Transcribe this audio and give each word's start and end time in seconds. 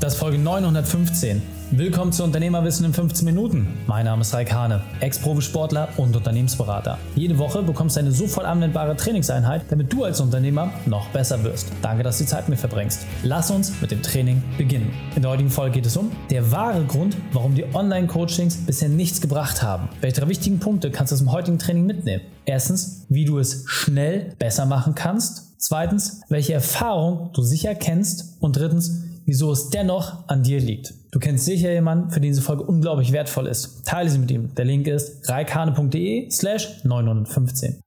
Das 0.00 0.14
ist 0.14 0.18
Folge 0.18 0.38
915. 0.38 1.42
Willkommen 1.72 2.10
zu 2.10 2.24
Unternehmerwissen 2.24 2.86
in 2.86 2.94
15 2.94 3.22
Minuten. 3.22 3.68
Mein 3.86 4.06
Name 4.06 4.22
ist 4.22 4.32
Raik 4.32 4.50
Hane, 4.50 4.80
Ex-Profisportler 5.00 5.90
und 5.98 6.16
Unternehmensberater. 6.16 6.96
Jede 7.16 7.36
Woche 7.36 7.62
bekommst 7.62 7.96
du 7.96 8.00
eine 8.00 8.10
sofort 8.10 8.46
anwendbare 8.46 8.96
Trainingseinheit, 8.96 9.66
damit 9.68 9.92
du 9.92 10.04
als 10.04 10.18
Unternehmer 10.22 10.70
noch 10.86 11.06
besser 11.10 11.44
wirst. 11.44 11.70
Danke, 11.82 12.02
dass 12.02 12.16
du 12.16 12.24
die 12.24 12.30
Zeit 12.30 12.48
mit 12.48 12.58
verbringst. 12.58 13.04
Lass 13.24 13.50
uns 13.50 13.78
mit 13.82 13.90
dem 13.90 14.00
Training 14.00 14.42
beginnen. 14.56 14.90
In 15.16 15.20
der 15.20 15.32
heutigen 15.32 15.50
Folge 15.50 15.74
geht 15.74 15.86
es 15.86 15.98
um 15.98 16.10
der 16.30 16.50
wahre 16.50 16.82
Grund, 16.86 17.14
warum 17.34 17.54
die 17.54 17.66
Online-Coachings 17.74 18.56
bisher 18.64 18.88
nichts 18.88 19.20
gebracht 19.20 19.62
haben. 19.62 19.90
Welche 20.00 20.22
drei 20.22 20.28
wichtigen 20.28 20.60
Punkte 20.60 20.90
kannst 20.90 21.12
du 21.12 21.14
aus 21.14 21.20
dem 21.20 21.30
heutigen 21.30 21.58
Training 21.58 21.84
mitnehmen? 21.84 22.22
Erstens, 22.46 23.04
wie 23.10 23.26
du 23.26 23.38
es 23.38 23.64
schnell 23.66 24.34
besser 24.38 24.64
machen 24.64 24.94
kannst. 24.94 25.50
Zweitens, 25.58 26.22
welche 26.30 26.54
Erfahrung 26.54 27.28
du 27.34 27.42
sicher 27.42 27.74
kennst. 27.74 28.38
Und 28.40 28.56
drittens, 28.56 29.09
wieso 29.24 29.52
es 29.52 29.70
dennoch 29.70 30.28
an 30.28 30.42
dir 30.42 30.60
liegt. 30.60 30.94
Du 31.12 31.18
kennst 31.18 31.44
sicher 31.44 31.72
jemanden, 31.72 32.10
für 32.10 32.20
den 32.20 32.30
diese 32.30 32.42
Folge 32.42 32.64
unglaublich 32.64 33.12
wertvoll 33.12 33.46
ist. 33.46 33.84
Teile 33.84 34.10
sie 34.10 34.18
mit 34.18 34.30
ihm. 34.30 34.54
Der 34.54 34.64
Link 34.64 34.86
ist 34.86 35.28
reikane.de 35.28 36.30
slash 36.30 36.84
915. 36.84 37.80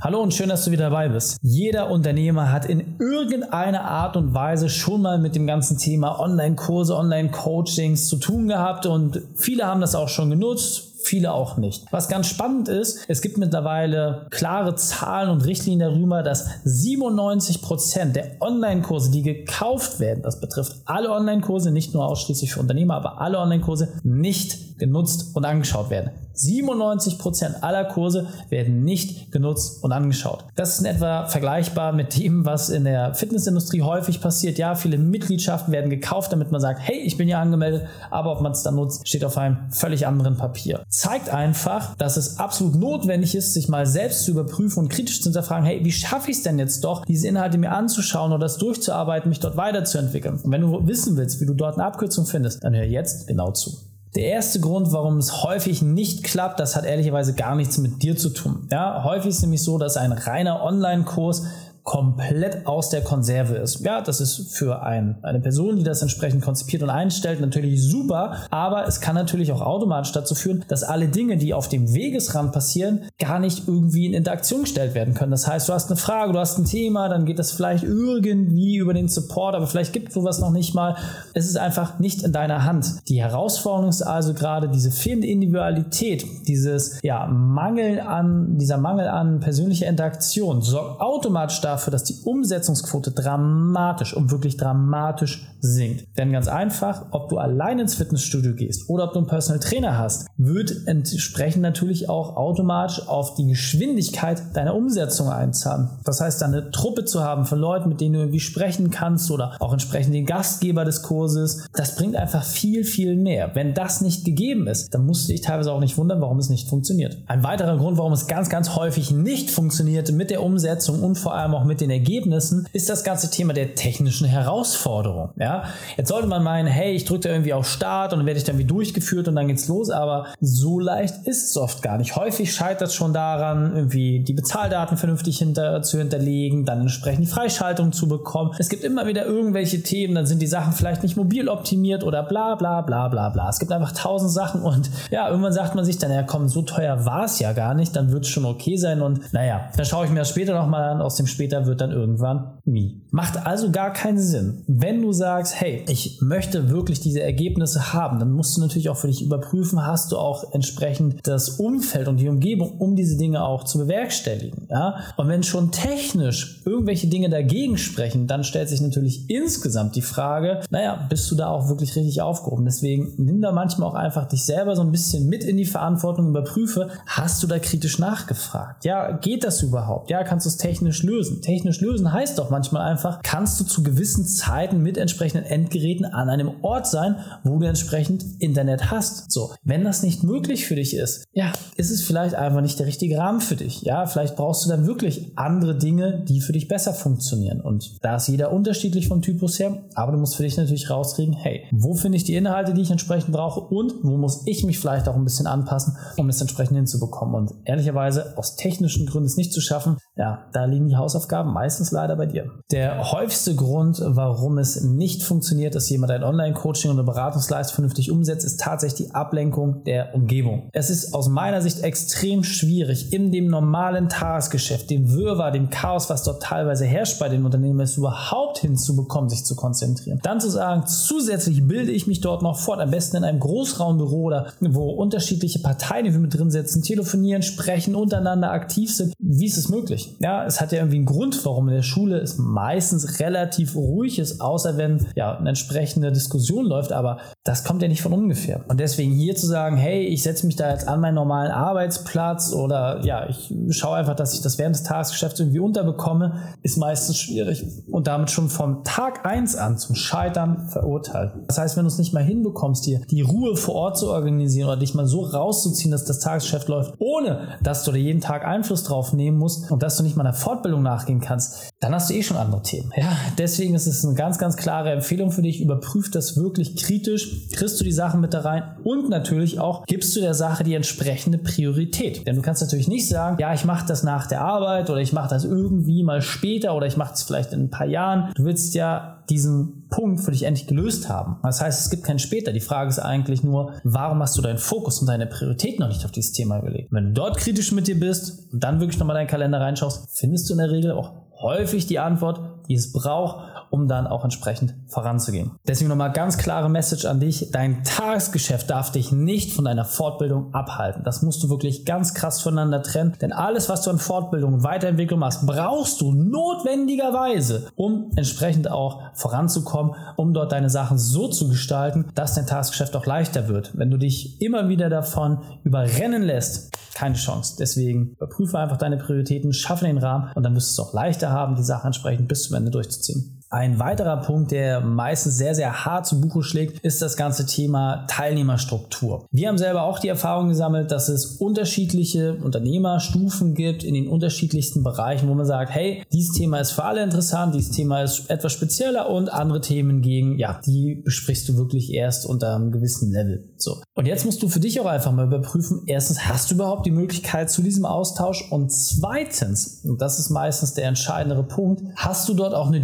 Hallo 0.00 0.22
und 0.22 0.32
schön, 0.32 0.48
dass 0.48 0.64
du 0.64 0.70
wieder 0.70 0.90
dabei 0.90 1.08
bist. 1.08 1.38
Jeder 1.42 1.90
Unternehmer 1.90 2.52
hat 2.52 2.66
in 2.66 3.00
irgendeiner 3.00 3.82
Art 3.82 4.16
und 4.16 4.32
Weise 4.32 4.68
schon 4.68 5.02
mal 5.02 5.18
mit 5.18 5.34
dem 5.34 5.46
ganzen 5.46 5.76
Thema 5.76 6.20
Online-Kurse, 6.20 6.96
Online-Coachings 6.96 8.06
zu 8.06 8.16
tun 8.16 8.46
gehabt 8.46 8.86
und 8.86 9.20
viele 9.34 9.66
haben 9.66 9.80
das 9.80 9.96
auch 9.96 10.08
schon 10.08 10.30
genutzt 10.30 10.87
viele 10.98 11.32
auch 11.32 11.56
nicht. 11.56 11.84
Was 11.90 12.08
ganz 12.08 12.26
spannend 12.26 12.68
ist, 12.68 13.04
es 13.08 13.22
gibt 13.22 13.38
mittlerweile 13.38 14.26
klare 14.30 14.74
Zahlen 14.74 15.30
und 15.30 15.44
Richtlinien 15.44 15.80
darüber, 15.80 16.22
dass 16.22 16.46
97 16.64 17.62
Prozent 17.62 18.16
der 18.16 18.40
Online-Kurse, 18.40 19.10
die 19.10 19.22
gekauft 19.22 20.00
werden, 20.00 20.22
das 20.22 20.40
betrifft 20.40 20.76
alle 20.84 21.10
Online-Kurse, 21.10 21.70
nicht 21.70 21.94
nur 21.94 22.06
ausschließlich 22.06 22.52
für 22.52 22.60
Unternehmer, 22.60 22.94
aber 22.94 23.20
alle 23.20 23.38
Online-Kurse 23.38 23.92
nicht 24.02 24.67
genutzt 24.78 25.34
und 25.34 25.44
angeschaut 25.44 25.90
werden. 25.90 26.10
97% 26.38 27.62
aller 27.62 27.84
Kurse 27.84 28.28
werden 28.48 28.84
nicht 28.84 29.32
genutzt 29.32 29.82
und 29.82 29.92
angeschaut. 29.92 30.44
Das 30.54 30.74
ist 30.74 30.80
in 30.80 30.86
etwa 30.86 31.26
vergleichbar 31.26 31.92
mit 31.92 32.18
dem, 32.18 32.44
was 32.44 32.70
in 32.70 32.84
der 32.84 33.14
Fitnessindustrie 33.14 33.82
häufig 33.82 34.20
passiert. 34.20 34.58
Ja, 34.58 34.74
viele 34.74 34.98
Mitgliedschaften 34.98 35.72
werden 35.72 35.90
gekauft, 35.90 36.32
damit 36.32 36.52
man 36.52 36.60
sagt, 36.60 36.80
hey, 36.80 36.98
ich 36.98 37.16
bin 37.16 37.28
ja 37.28 37.40
angemeldet, 37.40 37.86
aber 38.10 38.32
ob 38.32 38.40
man 38.40 38.52
es 38.52 38.62
dann 38.62 38.76
nutzt, 38.76 39.06
steht 39.08 39.24
auf 39.24 39.36
einem 39.36 39.70
völlig 39.70 40.06
anderen 40.06 40.36
Papier. 40.36 40.82
Zeigt 40.88 41.30
einfach, 41.30 41.96
dass 41.96 42.16
es 42.16 42.38
absolut 42.38 42.76
notwendig 42.76 43.34
ist, 43.34 43.54
sich 43.54 43.68
mal 43.68 43.86
selbst 43.86 44.24
zu 44.24 44.30
überprüfen 44.30 44.84
und 44.84 44.88
kritisch 44.88 45.18
zu 45.18 45.24
hinterfragen, 45.24 45.66
hey, 45.66 45.84
wie 45.84 45.92
schaffe 45.92 46.30
ich 46.30 46.38
es 46.38 46.42
denn 46.42 46.58
jetzt 46.58 46.84
doch, 46.84 47.04
diese 47.04 47.26
Inhalte 47.26 47.58
mir 47.58 47.72
anzuschauen 47.72 48.32
oder 48.32 48.40
das 48.40 48.58
durchzuarbeiten, 48.58 49.28
mich 49.28 49.40
dort 49.40 49.56
weiterzuentwickeln? 49.56 50.40
Und 50.42 50.52
wenn 50.52 50.60
du 50.60 50.86
wissen 50.86 51.16
willst, 51.16 51.40
wie 51.40 51.46
du 51.46 51.54
dort 51.54 51.74
eine 51.74 51.84
Abkürzung 51.84 52.26
findest, 52.26 52.62
dann 52.62 52.74
hör 52.74 52.84
jetzt 52.84 53.26
genau 53.26 53.50
zu. 53.50 53.87
Der 54.14 54.24
erste 54.24 54.60
Grund, 54.60 54.90
warum 54.92 55.18
es 55.18 55.42
häufig 55.44 55.82
nicht 55.82 56.24
klappt, 56.24 56.60
das 56.60 56.76
hat 56.76 56.86
ehrlicherweise 56.86 57.34
gar 57.34 57.54
nichts 57.54 57.78
mit 57.78 58.02
dir 58.02 58.16
zu 58.16 58.30
tun. 58.30 58.66
Ja, 58.70 59.04
häufig 59.04 59.30
ist 59.30 59.42
nämlich 59.42 59.62
so, 59.62 59.76
dass 59.76 59.96
ein 59.96 60.12
reiner 60.12 60.62
Online-Kurs 60.62 61.44
komplett 61.88 62.66
aus 62.66 62.90
der 62.90 63.00
Konserve 63.00 63.56
ist. 63.56 63.80
Ja, 63.80 64.02
das 64.02 64.20
ist 64.20 64.54
für 64.54 64.82
ein, 64.82 65.16
eine 65.22 65.40
Person, 65.40 65.76
die 65.76 65.84
das 65.84 66.02
entsprechend 66.02 66.44
konzipiert 66.44 66.82
und 66.82 66.90
einstellt, 66.90 67.40
natürlich 67.40 67.82
super, 67.82 68.34
aber 68.50 68.86
es 68.86 69.00
kann 69.00 69.14
natürlich 69.14 69.52
auch 69.52 69.62
automatisch 69.62 70.12
dazu 70.12 70.34
führen, 70.34 70.66
dass 70.68 70.82
alle 70.82 71.08
Dinge, 71.08 71.38
die 71.38 71.54
auf 71.54 71.70
dem 71.70 71.94
Wegesrand 71.94 72.52
passieren, 72.52 73.04
gar 73.18 73.38
nicht 73.38 73.66
irgendwie 73.66 74.04
in 74.04 74.12
Interaktion 74.12 74.64
gestellt 74.64 74.94
werden 74.94 75.14
können. 75.14 75.30
Das 75.30 75.48
heißt, 75.48 75.66
du 75.66 75.72
hast 75.72 75.90
eine 75.90 75.96
Frage, 75.96 76.34
du 76.34 76.38
hast 76.38 76.58
ein 76.58 76.66
Thema, 76.66 77.08
dann 77.08 77.24
geht 77.24 77.38
das 77.38 77.52
vielleicht 77.52 77.84
irgendwie 77.84 78.76
über 78.76 78.92
den 78.92 79.08
Support, 79.08 79.54
aber 79.54 79.66
vielleicht 79.66 79.94
gibt 79.94 80.08
es 80.08 80.14
sowas 80.14 80.40
noch 80.40 80.50
nicht 80.50 80.74
mal. 80.74 80.94
Es 81.32 81.46
ist 81.46 81.56
einfach 81.56 81.98
nicht 81.98 82.22
in 82.22 82.32
deiner 82.32 82.66
Hand. 82.66 83.08
Die 83.08 83.22
Herausforderung 83.22 83.88
ist 83.88 84.02
also 84.02 84.34
gerade 84.34 84.68
diese 84.68 84.90
fehlende 84.90 85.26
Individualität, 85.26 86.26
dieses 86.46 86.98
ja, 87.02 87.26
Mangel 87.28 88.00
an, 88.00 88.58
dieser 88.58 88.76
Mangel 88.76 89.08
an 89.08 89.40
persönlicher 89.40 89.86
Interaktion 89.86 90.60
sorgt 90.60 91.00
automatisch 91.00 91.62
dafür, 91.62 91.77
dafür, 91.78 91.90
dass 91.92 92.04
die 92.04 92.16
Umsetzungsquote 92.24 93.12
dramatisch 93.12 94.14
und 94.14 94.30
wirklich 94.30 94.56
dramatisch 94.56 95.48
sinkt. 95.60 96.06
Denn 96.18 96.32
ganz 96.32 96.48
einfach, 96.48 97.06
ob 97.10 97.28
du 97.28 97.38
allein 97.38 97.78
ins 97.78 97.94
Fitnessstudio 97.94 98.54
gehst 98.54 98.88
oder 98.88 99.04
ob 99.04 99.12
du 99.12 99.18
einen 99.18 99.28
Personal 99.28 99.60
Trainer 99.60 99.98
hast, 99.98 100.26
wird 100.36 100.86
entsprechend 100.86 101.62
natürlich 101.62 102.08
auch 102.08 102.36
automatisch 102.36 103.06
auf 103.06 103.34
die 103.34 103.46
Geschwindigkeit 103.46 104.42
deiner 104.54 104.74
Umsetzung 104.74 105.28
einzahlen. 105.28 105.90
Das 106.04 106.20
heißt, 106.20 106.42
eine 106.42 106.70
Truppe 106.70 107.04
zu 107.04 107.22
haben 107.22 107.44
von 107.44 107.58
Leuten, 107.58 107.88
mit 107.88 108.00
denen 108.00 108.14
du 108.14 108.20
irgendwie 108.20 108.40
sprechen 108.40 108.90
kannst 108.90 109.30
oder 109.30 109.56
auch 109.60 109.72
entsprechend 109.72 110.14
den 110.14 110.26
Gastgeber 110.26 110.84
des 110.84 111.02
Kurses, 111.02 111.66
das 111.74 111.96
bringt 111.96 112.16
einfach 112.16 112.44
viel, 112.44 112.84
viel 112.84 113.16
mehr. 113.16 113.54
Wenn 113.54 113.74
das 113.74 114.00
nicht 114.00 114.24
gegeben 114.24 114.66
ist, 114.66 114.94
dann 114.94 115.06
musst 115.06 115.28
du 115.28 115.32
dich 115.32 115.42
teilweise 115.42 115.72
auch 115.72 115.80
nicht 115.80 115.96
wundern, 115.96 116.20
warum 116.20 116.38
es 116.38 116.48
nicht 116.48 116.68
funktioniert. 116.68 117.18
Ein 117.26 117.42
weiterer 117.42 117.76
Grund, 117.76 117.98
warum 117.98 118.12
es 118.12 118.26
ganz, 118.26 118.48
ganz 118.48 118.76
häufig 118.76 119.10
nicht 119.10 119.50
funktioniert 119.50 120.12
mit 120.12 120.30
der 120.30 120.42
Umsetzung 120.42 121.02
und 121.02 121.16
vor 121.16 121.34
allem 121.34 121.54
auch 121.54 121.57
mit 121.64 121.80
den 121.80 121.90
Ergebnissen, 121.90 122.68
ist 122.72 122.88
das 122.88 123.04
ganze 123.04 123.30
Thema 123.30 123.52
der 123.52 123.74
technischen 123.74 124.26
Herausforderung. 124.26 125.30
Ja? 125.36 125.64
Jetzt 125.96 126.08
sollte 126.08 126.28
man 126.28 126.42
meinen, 126.42 126.66
hey, 126.66 126.92
ich 126.92 127.04
drücke 127.04 127.28
da 127.28 127.30
irgendwie 127.30 127.52
auf 127.52 127.68
Start 127.68 128.12
und 128.12 128.20
dann 128.20 128.26
werde 128.26 128.38
ich 128.38 128.44
dann 128.44 128.58
wie 128.58 128.64
durchgeführt 128.64 129.28
und 129.28 129.36
dann 129.36 129.48
geht's 129.48 129.68
los, 129.68 129.90
aber 129.90 130.26
so 130.40 130.78
leicht 130.78 131.26
ist 131.26 131.50
es 131.50 131.56
oft 131.56 131.82
gar 131.82 131.98
nicht. 131.98 132.16
Häufig 132.16 132.52
scheitert 132.52 132.88
es 132.88 132.94
schon 132.94 133.12
daran, 133.12 133.74
irgendwie 133.74 134.20
die 134.20 134.32
Bezahldaten 134.32 134.96
vernünftig 134.96 135.38
hinter, 135.38 135.82
zu 135.82 135.98
hinterlegen, 135.98 136.64
dann 136.64 136.82
entsprechend 136.82 137.24
die 137.24 137.30
Freischaltung 137.30 137.92
zu 137.92 138.08
bekommen. 138.08 138.54
Es 138.58 138.68
gibt 138.68 138.84
immer 138.84 139.06
wieder 139.06 139.24
irgendwelche 139.24 139.82
Themen, 139.82 140.14
dann 140.14 140.26
sind 140.26 140.42
die 140.42 140.46
Sachen 140.46 140.72
vielleicht 140.72 141.02
nicht 141.02 141.16
mobil 141.16 141.48
optimiert 141.48 142.04
oder 142.04 142.22
bla 142.22 142.54
bla 142.54 142.82
bla 142.82 143.08
bla 143.08 143.30
bla. 143.30 143.48
Es 143.48 143.58
gibt 143.58 143.72
einfach 143.72 143.92
tausend 143.92 144.30
Sachen 144.30 144.62
und 144.62 144.90
ja, 145.10 145.28
irgendwann 145.28 145.52
sagt 145.52 145.74
man 145.74 145.84
sich 145.84 145.98
dann, 145.98 146.12
ja 146.12 146.22
komm, 146.22 146.48
so 146.48 146.62
teuer 146.62 147.04
war 147.04 147.24
es 147.24 147.38
ja 147.38 147.52
gar 147.52 147.74
nicht, 147.74 147.96
dann 147.96 148.12
wird 148.12 148.24
es 148.24 148.30
schon 148.30 148.44
okay 148.44 148.76
sein 148.76 149.02
und 149.02 149.32
naja, 149.32 149.70
dann 149.76 149.86
schaue 149.86 150.04
ich 150.04 150.10
mir 150.10 150.20
das 150.20 150.30
später 150.30 150.54
nochmal 150.54 150.90
an, 150.90 151.00
aus 151.00 151.16
dem 151.16 151.26
später 151.26 151.47
später 151.48 151.66
wird 151.66 151.80
dann 151.80 151.92
irgendwann 151.92 152.58
nie. 152.66 153.00
Macht 153.10 153.46
also 153.46 153.70
gar 153.70 153.92
keinen 153.92 154.18
Sinn. 154.18 154.64
Wenn 154.66 155.00
du 155.00 155.12
sagst, 155.12 155.58
hey, 155.58 155.84
ich 155.88 156.20
möchte 156.20 156.68
wirklich 156.68 157.00
diese 157.00 157.22
Ergebnisse 157.22 157.94
haben, 157.94 158.18
dann 158.18 158.32
musst 158.32 158.56
du 158.56 158.60
natürlich 158.60 158.90
auch 158.90 158.98
für 158.98 159.06
dich 159.06 159.22
überprüfen, 159.22 159.86
hast 159.86 160.12
du 160.12 160.18
auch 160.18 160.52
entsprechend 160.52 161.26
das 161.26 161.48
Umfeld 161.48 162.06
und 162.06 162.18
die 162.18 162.28
Umgebung, 162.28 162.72
um 162.78 162.96
diese 162.96 163.16
Dinge 163.16 163.42
auch 163.44 163.64
zu 163.64 163.78
bewerkstelligen. 163.78 164.66
Ja? 164.68 164.96
Und 165.16 165.28
wenn 165.28 165.42
schon 165.42 165.72
technisch 165.72 166.60
irgendwelche 166.66 167.06
Dinge 167.06 167.30
dagegen 167.30 167.78
sprechen, 167.78 168.26
dann 168.26 168.44
stellt 168.44 168.68
sich 168.68 168.82
natürlich 168.82 169.30
insgesamt 169.30 169.96
die 169.96 170.02
Frage, 170.02 170.60
naja, 170.70 171.06
bist 171.08 171.30
du 171.30 171.34
da 171.34 171.48
auch 171.48 171.68
wirklich 171.70 171.96
richtig 171.96 172.20
aufgehoben? 172.20 172.66
Deswegen 172.66 173.14
nimm 173.16 173.40
da 173.40 173.52
manchmal 173.52 173.88
auch 173.88 173.94
einfach 173.94 174.28
dich 174.28 174.44
selber 174.44 174.76
so 174.76 174.82
ein 174.82 174.92
bisschen 174.92 175.28
mit 175.28 175.44
in 175.44 175.56
die 175.56 175.64
Verantwortung, 175.64 176.28
überprüfe, 176.28 176.90
hast 177.06 177.42
du 177.42 177.46
da 177.46 177.58
kritisch 177.58 177.98
nachgefragt? 177.98 178.84
Ja, 178.84 179.12
geht 179.12 179.44
das 179.44 179.62
überhaupt? 179.62 180.10
Ja, 180.10 180.24
kannst 180.24 180.44
du 180.44 180.50
es 180.50 180.58
technisch 180.58 181.02
lösen? 181.02 181.37
Technisch 181.40 181.80
lösen 181.80 182.12
heißt 182.12 182.38
doch 182.38 182.50
manchmal 182.50 182.82
einfach, 182.82 183.20
kannst 183.22 183.58
du 183.60 183.64
zu 183.64 183.82
gewissen 183.82 184.26
Zeiten 184.26 184.82
mit 184.82 184.96
entsprechenden 184.96 185.44
Endgeräten 185.44 186.04
an 186.04 186.28
einem 186.28 186.50
Ort 186.62 186.86
sein, 186.86 187.16
wo 187.44 187.58
du 187.58 187.66
entsprechend 187.66 188.24
Internet 188.40 188.90
hast. 188.90 189.30
So, 189.30 189.54
wenn 189.62 189.84
das 189.84 190.02
nicht 190.02 190.22
möglich 190.22 190.66
für 190.66 190.74
dich 190.74 190.94
ist, 190.94 191.24
ja, 191.32 191.52
ist 191.76 191.90
es 191.90 192.02
vielleicht 192.02 192.34
einfach 192.34 192.60
nicht 192.60 192.78
der 192.78 192.86
richtige 192.86 193.18
Rahmen 193.18 193.40
für 193.40 193.56
dich. 193.56 193.82
Ja, 193.82 194.06
vielleicht 194.06 194.36
brauchst 194.36 194.64
du 194.64 194.70
dann 194.70 194.86
wirklich 194.86 195.32
andere 195.36 195.76
Dinge, 195.76 196.24
die 196.28 196.40
für 196.40 196.52
dich 196.52 196.68
besser 196.68 196.92
funktionieren. 196.92 197.60
Und 197.60 197.98
da 198.02 198.16
ist 198.16 198.28
jeder 198.28 198.52
unterschiedlich 198.52 199.08
vom 199.08 199.22
Typus 199.22 199.58
her, 199.58 199.84
aber 199.94 200.12
du 200.12 200.18
musst 200.18 200.36
für 200.36 200.42
dich 200.42 200.56
natürlich 200.56 200.90
rauskriegen, 200.90 201.34
hey, 201.34 201.64
wo 201.72 201.94
finde 201.94 202.16
ich 202.16 202.24
die 202.24 202.34
Inhalte, 202.34 202.74
die 202.74 202.82
ich 202.82 202.90
entsprechend 202.90 203.32
brauche 203.32 203.60
und 203.60 203.94
wo 204.02 204.16
muss 204.16 204.42
ich 204.46 204.64
mich 204.64 204.78
vielleicht 204.78 205.08
auch 205.08 205.16
ein 205.16 205.24
bisschen 205.24 205.46
anpassen, 205.46 205.96
um 206.16 206.28
es 206.28 206.40
entsprechend 206.40 206.76
hinzubekommen. 206.76 207.34
Und 207.34 207.54
ehrlicherweise 207.64 208.36
aus 208.36 208.56
technischen 208.56 209.06
Gründen 209.06 209.26
es 209.26 209.36
nicht 209.36 209.52
zu 209.52 209.60
schaffen, 209.60 209.98
ja, 210.18 210.46
da 210.52 210.66
liegen 210.66 210.88
die 210.88 210.96
Hausaufgaben 210.96 211.38
Aufgaben 211.38 211.52
meistens 211.52 211.90
leider 211.90 212.16
bei 212.16 212.26
dir. 212.26 212.50
Der 212.70 213.12
häufigste 213.12 213.54
Grund, 213.54 214.00
warum 214.04 214.58
es 214.58 214.82
nicht 214.82 215.22
funktioniert, 215.22 215.74
dass 215.74 215.88
jemand 215.88 216.12
ein 216.12 216.22
Online-Coaching 216.22 216.90
und 216.90 216.98
eine 216.98 217.06
Beratungsleistung 217.06 217.76
vernünftig 217.76 218.10
umsetzt, 218.10 218.44
ist 218.44 218.60
tatsächlich 218.60 219.08
die 219.08 219.14
Ablenkung 219.14 219.84
der 219.84 220.14
Umgebung. 220.14 220.68
Es 220.72 220.90
ist 220.90 221.14
aus 221.14 221.28
meiner 221.28 221.62
Sicht 221.62 221.82
extrem 221.82 222.44
schwierig, 222.44 223.12
in 223.12 223.30
dem 223.30 223.48
normalen 223.48 224.08
Tagesgeschäft, 224.08 224.90
dem 224.90 225.12
Wirrwarr, 225.12 225.52
dem 225.52 225.70
Chaos, 225.70 226.10
was 226.10 226.24
dort 226.24 226.42
teilweise 226.42 226.84
herrscht 226.84 227.18
bei 227.18 227.28
den 227.28 227.44
Unternehmen, 227.44 227.80
es 227.80 227.96
überhaupt 227.96 228.58
hinzubekommen, 228.58 229.28
sich 229.28 229.44
zu 229.44 229.54
konzentrieren. 229.54 230.20
Dann 230.22 230.40
zu 230.40 230.50
sagen, 230.50 230.86
zusätzlich 230.86 231.66
bilde 231.66 231.92
ich 231.92 232.06
mich 232.06 232.20
dort 232.20 232.42
noch 232.42 232.58
fort, 232.58 232.80
am 232.80 232.90
besten 232.90 233.18
in 233.18 233.24
einem 233.24 233.40
Großraumbüro 233.40 234.22
oder 234.22 234.52
wo 234.60 234.90
unterschiedliche 234.90 235.60
Parteien 235.60 236.08
mit 236.20 236.34
drin 236.34 236.50
sitzen, 236.50 236.82
telefonieren, 236.82 237.42
sprechen, 237.42 237.94
untereinander 237.94 238.50
aktiv 238.50 238.94
sind. 238.94 239.14
Wie 239.18 239.46
ist 239.46 239.58
es 239.58 239.68
möglich? 239.68 240.07
Ja, 240.20 240.44
es 240.44 240.60
hat 240.60 240.72
ja 240.72 240.78
irgendwie 240.78 240.96
einen 240.96 241.06
Grund, 241.06 241.44
warum 241.44 241.68
in 241.68 241.74
der 241.74 241.82
Schule 241.82 242.18
es 242.18 242.38
meistens 242.38 243.20
relativ 243.20 243.76
ruhig 243.76 244.18
ist, 244.18 244.40
außer 244.40 244.76
wenn 244.76 245.06
ja 245.14 245.36
eine 245.36 245.50
entsprechende 245.50 246.12
Diskussion 246.12 246.64
läuft, 246.64 246.92
aber 246.92 247.18
das 247.44 247.64
kommt 247.64 247.82
ja 247.82 247.88
nicht 247.88 248.02
von 248.02 248.12
ungefähr. 248.12 248.64
Und 248.68 248.80
deswegen 248.80 249.12
hier 249.12 249.36
zu 249.36 249.46
sagen, 249.46 249.76
hey, 249.76 250.04
ich 250.04 250.22
setze 250.22 250.46
mich 250.46 250.56
da 250.56 250.70
jetzt 250.70 250.88
an 250.88 251.00
meinen 251.00 251.14
normalen 251.14 251.50
Arbeitsplatz 251.50 252.52
oder 252.52 253.04
ja, 253.04 253.28
ich 253.28 253.52
schaue 253.70 253.96
einfach, 253.96 254.16
dass 254.16 254.34
ich 254.34 254.40
das 254.40 254.58
während 254.58 254.76
des 254.76 254.82
Tagesgeschäfts 254.82 255.40
irgendwie 255.40 255.60
unterbekomme, 255.60 256.42
ist 256.62 256.76
meistens 256.76 257.18
schwierig 257.18 257.64
und 257.90 258.06
damit 258.06 258.30
schon 258.30 258.48
vom 258.48 258.84
Tag 258.84 259.26
1 259.26 259.56
an 259.56 259.78
zum 259.78 259.94
Scheitern 259.94 260.68
verurteilt. 260.68 261.32
Das 261.46 261.58
heißt, 261.58 261.76
wenn 261.76 261.84
du 261.84 261.88
es 261.88 261.98
nicht 261.98 262.12
mal 262.12 262.22
hinbekommst, 262.22 262.86
dir 262.86 263.00
die 263.10 263.22
Ruhe 263.22 263.56
vor 263.56 263.74
Ort 263.74 263.98
zu 263.98 264.08
organisieren 264.08 264.68
oder 264.68 264.78
dich 264.78 264.94
mal 264.94 265.06
so 265.06 265.22
rauszuziehen, 265.22 265.90
dass 265.90 266.04
das 266.04 266.20
Tagesgeschäft 266.20 266.68
läuft, 266.68 266.94
ohne 266.98 267.58
dass 267.62 267.84
du 267.84 267.92
da 267.92 267.96
jeden 267.96 268.20
Tag 268.20 268.44
Einfluss 268.44 268.84
drauf 268.84 269.12
nehmen 269.12 269.38
musst 269.38 269.70
und 269.70 269.82
dass 269.82 269.97
du 269.98 270.04
nicht 270.04 270.16
mal 270.16 270.24
einer 270.24 270.34
Fortbildung 270.34 270.82
nachgehen 270.82 271.20
kannst, 271.20 271.70
dann 271.80 271.94
hast 271.94 272.10
du 272.10 272.14
eh 272.14 272.22
schon 272.22 272.36
andere 272.36 272.62
Themen. 272.62 272.90
Ja, 272.96 273.16
deswegen 273.36 273.74
ist 273.74 273.86
es 273.86 274.04
eine 274.04 274.14
ganz, 274.14 274.38
ganz 274.38 274.56
klare 274.56 274.90
Empfehlung 274.92 275.30
für 275.30 275.42
dich. 275.42 275.60
Überprüf 275.60 276.10
das 276.10 276.36
wirklich 276.36 276.76
kritisch. 276.76 277.48
Kriegst 277.52 277.78
du 277.80 277.84
die 277.84 277.92
Sachen 277.92 278.20
mit 278.20 278.34
da 278.34 278.40
rein 278.40 278.62
und 278.84 279.08
natürlich 279.08 279.60
auch 279.60 279.84
gibst 279.86 280.14
du 280.16 280.20
der 280.20 280.34
Sache 280.34 280.64
die 280.64 280.74
entsprechende 280.74 281.38
Priorität. 281.38 282.26
Denn 282.26 282.36
du 282.36 282.42
kannst 282.42 282.62
natürlich 282.62 282.88
nicht 282.88 283.08
sagen, 283.08 283.36
ja, 283.40 283.52
ich 283.54 283.64
mache 283.64 283.86
das 283.86 284.02
nach 284.02 284.26
der 284.26 284.40
Arbeit 284.40 284.90
oder 284.90 285.00
ich 285.00 285.12
mache 285.12 285.28
das 285.28 285.44
irgendwie 285.44 286.02
mal 286.02 286.22
später 286.22 286.74
oder 286.74 286.86
ich 286.86 286.96
mache 286.96 287.14
es 287.14 287.22
vielleicht 287.22 287.52
in 287.52 287.64
ein 287.64 287.70
paar 287.70 287.86
Jahren. 287.86 288.32
Du 288.34 288.44
willst 288.44 288.74
ja 288.74 289.17
diesen 289.30 289.86
Punkt 289.90 290.20
für 290.20 290.30
dich 290.30 290.44
endlich 290.44 290.66
gelöst 290.66 291.08
haben. 291.08 291.36
Das 291.42 291.60
heißt, 291.60 291.80
es 291.80 291.90
gibt 291.90 292.04
kein 292.04 292.18
später. 292.18 292.52
Die 292.52 292.60
Frage 292.60 292.88
ist 292.88 292.98
eigentlich 292.98 293.42
nur, 293.42 293.72
warum 293.84 294.20
hast 294.20 294.36
du 294.36 294.42
deinen 294.42 294.58
Fokus 294.58 295.00
und 295.00 295.06
deine 295.06 295.26
Priorität 295.26 295.78
noch 295.78 295.88
nicht 295.88 296.04
auf 296.04 296.10
dieses 296.10 296.32
Thema 296.32 296.60
gelegt? 296.60 296.88
Wenn 296.90 297.06
du 297.06 297.12
dort 297.12 297.36
kritisch 297.36 297.72
mit 297.72 297.86
dir 297.86 297.98
bist 297.98 298.52
und 298.52 298.64
dann 298.64 298.80
wirklich 298.80 298.98
nochmal 298.98 299.16
deinen 299.16 299.26
Kalender 299.26 299.60
reinschaust, 299.60 300.08
findest 300.18 300.48
du 300.48 300.54
in 300.54 300.58
der 300.58 300.70
Regel 300.70 300.92
auch 300.92 301.12
häufig 301.40 301.86
die 301.86 301.98
Antwort, 301.98 302.40
die 302.68 302.74
es 302.74 302.92
braucht, 302.92 303.47
um 303.70 303.88
dann 303.88 304.06
auch 304.06 304.24
entsprechend 304.24 304.74
voranzugehen. 304.86 305.52
Deswegen 305.66 305.88
nochmal 305.88 306.12
ganz 306.12 306.38
klare 306.38 306.68
Message 306.68 307.04
an 307.04 307.20
dich. 307.20 307.50
Dein 307.52 307.84
Tagesgeschäft 307.84 308.70
darf 308.70 308.92
dich 308.92 309.12
nicht 309.12 309.52
von 309.52 309.64
deiner 309.64 309.84
Fortbildung 309.84 310.54
abhalten. 310.54 311.02
Das 311.04 311.22
musst 311.22 311.42
du 311.42 311.50
wirklich 311.50 311.84
ganz 311.84 312.14
krass 312.14 312.40
voneinander 312.40 312.82
trennen. 312.82 313.16
Denn 313.20 313.32
alles, 313.32 313.68
was 313.68 313.82
du 313.82 313.90
an 313.90 313.98
Fortbildung 313.98 314.54
und 314.54 314.62
Weiterentwicklung 314.64 315.20
machst, 315.20 315.46
brauchst 315.46 316.00
du 316.00 316.12
notwendigerweise, 316.12 317.68
um 317.76 318.10
entsprechend 318.16 318.70
auch 318.70 319.02
voranzukommen, 319.14 319.94
um 320.16 320.34
dort 320.34 320.52
deine 320.52 320.70
Sachen 320.70 320.98
so 320.98 321.28
zu 321.28 321.48
gestalten, 321.48 322.06
dass 322.14 322.34
dein 322.34 322.46
Tagesgeschäft 322.46 322.96
auch 322.96 323.06
leichter 323.06 323.48
wird. 323.48 323.76
Wenn 323.76 323.90
du 323.90 323.98
dich 323.98 324.40
immer 324.40 324.68
wieder 324.68 324.88
davon 324.88 325.38
überrennen 325.64 326.22
lässt, 326.22 326.76
keine 326.94 327.14
Chance. 327.14 327.56
Deswegen 327.58 328.10
überprüfe 328.16 328.58
einfach 328.58 328.76
deine 328.76 328.96
Prioritäten, 328.96 329.52
schaffe 329.52 329.84
den 329.84 329.98
Rahmen 329.98 330.32
und 330.34 330.42
dann 330.42 330.56
wirst 330.56 330.76
du 330.76 330.82
es 330.82 330.88
auch 330.88 330.92
leichter 330.92 331.30
haben, 331.30 331.54
die 331.54 331.62
Sache 331.62 331.86
entsprechend 331.86 332.26
bis 332.26 332.44
zum 332.44 332.56
Ende 332.56 332.72
durchzuziehen. 332.72 333.37
Ein 333.50 333.78
weiterer 333.78 334.18
Punkt, 334.18 334.50
der 334.50 334.82
meistens 334.82 335.38
sehr, 335.38 335.54
sehr 335.54 335.86
hart 335.86 336.06
zu 336.06 336.20
Buche 336.20 336.42
schlägt, 336.42 336.84
ist 336.84 337.00
das 337.00 337.16
ganze 337.16 337.46
Thema 337.46 338.04
Teilnehmerstruktur. 338.06 339.26
Wir 339.30 339.48
haben 339.48 339.56
selber 339.56 339.84
auch 339.84 340.00
die 340.00 340.08
Erfahrung 340.08 340.48
gesammelt, 340.48 340.90
dass 340.90 341.08
es 341.08 341.36
unterschiedliche 341.36 342.34
Unternehmerstufen 342.34 343.54
gibt 343.54 343.84
in 343.84 343.94
den 343.94 344.06
unterschiedlichsten 344.06 344.82
Bereichen, 344.82 345.30
wo 345.30 345.34
man 345.34 345.46
sagt, 345.46 345.70
hey, 345.70 346.04
dieses 346.12 346.36
Thema 346.36 346.58
ist 346.58 346.72
für 346.72 346.84
alle 346.84 347.02
interessant, 347.02 347.54
dieses 347.54 347.70
Thema 347.70 348.02
ist 348.02 348.28
etwas 348.28 348.52
spezieller 348.52 349.08
und 349.08 349.32
andere 349.32 349.62
Themen 349.62 350.02
gegen, 350.02 350.38
ja, 350.38 350.60
die 350.66 350.96
besprichst 351.02 351.48
du 351.48 351.56
wirklich 351.56 351.94
erst 351.94 352.26
unter 352.26 352.54
einem 352.54 352.70
gewissen 352.70 353.10
Level. 353.12 353.48
So. 353.56 353.80
Und 353.94 354.04
jetzt 354.04 354.26
musst 354.26 354.42
du 354.42 354.50
für 354.50 354.60
dich 354.60 354.78
auch 354.78 354.86
einfach 354.86 355.12
mal 355.12 355.24
überprüfen, 355.24 355.84
erstens, 355.86 356.28
hast 356.28 356.50
du 356.50 356.56
überhaupt 356.56 356.84
die 356.84 356.90
Möglichkeit 356.90 357.50
zu 357.50 357.62
diesem 357.62 357.86
Austausch? 357.86 358.46
Und 358.52 358.70
zweitens, 358.70 359.84
und 359.84 360.02
das 360.02 360.18
ist 360.18 360.28
meistens 360.28 360.74
der 360.74 360.84
entscheidendere 360.84 361.44
Punkt, 361.44 361.82
hast 361.96 362.28
du 362.28 362.34
dort 362.34 362.52
auch 362.52 362.66
eine 362.66 362.80